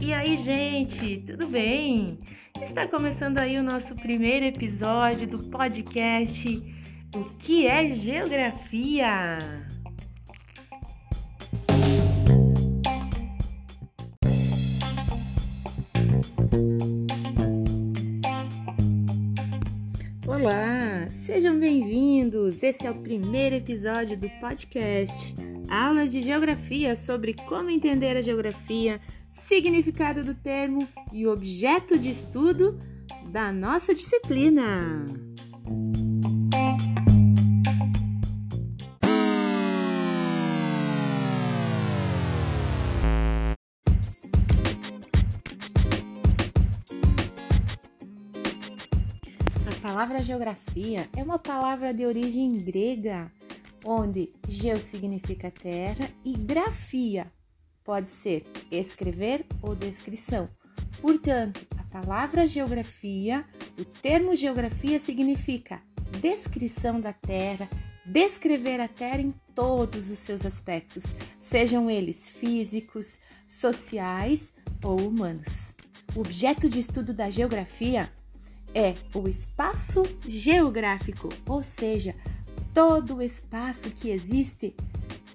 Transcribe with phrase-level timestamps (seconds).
[0.00, 2.18] E aí, gente, tudo bem?
[2.60, 6.48] Está começando aí o nosso primeiro episódio do podcast
[7.14, 9.38] O que é Geografia?
[20.26, 22.62] Olá, sejam bem-vindos!
[22.62, 25.34] Esse é o primeiro episódio do podcast
[25.68, 32.78] Aulas de Geografia sobre como entender a geografia, significado do termo e objeto de estudo
[33.30, 35.04] da nossa disciplina.
[49.84, 53.30] Palavra geografia é uma palavra de origem grega,
[53.84, 57.30] onde geo significa terra e grafia
[57.84, 60.48] pode ser escrever ou descrição.
[61.02, 63.44] Portanto, a palavra geografia,
[63.78, 65.82] o termo geografia significa
[66.18, 67.68] descrição da terra,
[68.06, 75.74] descrever a terra em todos os seus aspectos, sejam eles físicos, sociais ou humanos.
[76.16, 78.10] O objeto de estudo da geografia
[78.74, 82.14] é o espaço geográfico, ou seja,
[82.72, 84.74] todo o espaço que existe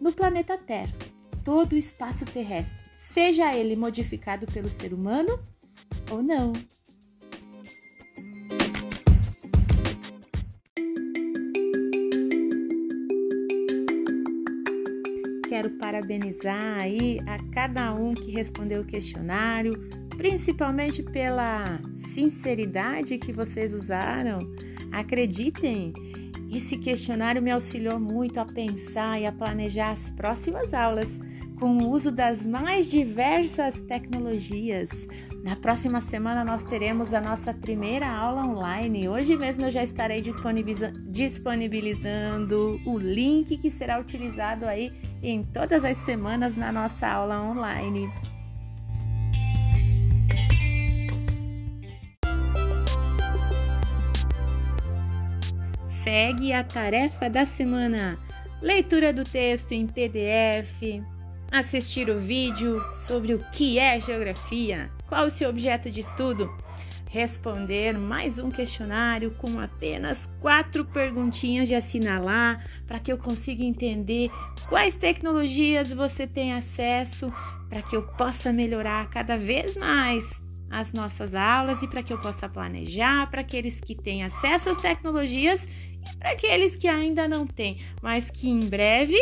[0.00, 0.94] no planeta Terra
[1.48, 5.40] todo o espaço terrestre, seja ele modificado pelo ser humano
[6.10, 6.52] ou não.
[15.48, 19.72] Quero parabenizar aí a cada um que respondeu o questionário,
[20.18, 24.40] principalmente pela sinceridade que vocês usaram.
[24.90, 25.92] Acreditem,
[26.50, 31.20] esse questionário me auxiliou muito a pensar e a planejar as próximas aulas
[31.58, 34.90] com o uso das mais diversas tecnologias.
[35.44, 39.08] Na próxima semana nós teremos a nossa primeira aula online.
[39.08, 44.92] Hoje mesmo eu já estarei disponibilizando o link que será utilizado aí
[45.22, 48.10] em todas as semanas na nossa aula online.
[56.08, 58.18] Segue a tarefa da semana:
[58.62, 61.04] leitura do texto em PDF,
[61.52, 66.50] assistir o vídeo sobre o que é geografia, qual o seu objeto de estudo,
[67.10, 74.30] responder mais um questionário com apenas quatro perguntinhas de assinalar para que eu consiga entender
[74.66, 77.30] quais tecnologias você tem acesso
[77.68, 82.20] para que eu possa melhorar cada vez mais as nossas aulas e para que eu
[82.20, 87.46] possa planejar para aqueles que têm acesso às tecnologias e para aqueles que ainda não
[87.46, 89.18] têm, mas que em breve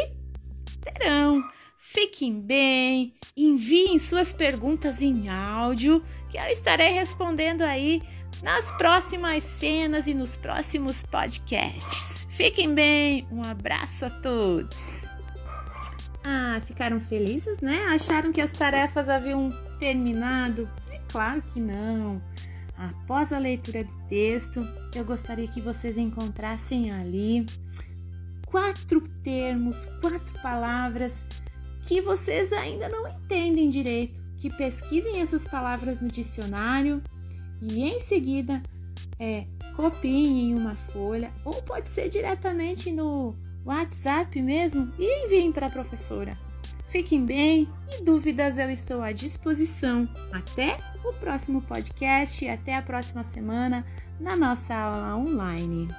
[0.81, 1.43] terão.
[1.79, 8.03] Fiquem bem, enviem suas perguntas em áudio que eu estarei respondendo aí
[8.43, 12.27] nas próximas cenas e nos próximos podcasts.
[12.33, 15.09] Fiquem bem, um abraço a todos.
[16.25, 17.87] Ah, ficaram felizes, né?
[17.89, 20.69] Acharam que as tarefas haviam terminado?
[21.17, 22.21] Claro que não.
[22.77, 24.61] Após a leitura do texto,
[24.95, 27.47] eu gostaria que vocês encontrassem ali
[28.45, 31.25] quatro termos, quatro palavras
[31.81, 37.03] que vocês ainda não entendem direito, que pesquisem essas palavras no dicionário
[37.63, 38.63] e em seguida
[39.19, 43.35] é, copiem em uma folha ou pode ser diretamente no
[43.65, 46.37] WhatsApp mesmo e enviem para a professora.
[46.97, 50.09] Fiquem bem e dúvidas eu estou à disposição.
[50.33, 53.85] Até o próximo podcast até a próxima semana
[54.19, 55.91] na nossa aula online.